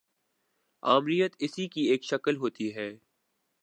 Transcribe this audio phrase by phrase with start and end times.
[0.83, 2.89] آمریت اسی کی ایک شکل ہوتی ہے۔